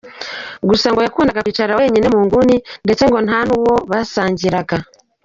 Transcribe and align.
Gusa 0.69 0.87
ngo 0.89 0.99
yakundaga 1.05 1.43
kwicara 1.45 1.77
wenyine 1.79 2.07
mu 2.13 2.19
nguni 2.25 2.55
ndetse 2.85 3.03
ngo 3.05 3.17
nta 3.25 3.39
nuwo 3.47 3.73
basangiraga. 3.89 4.77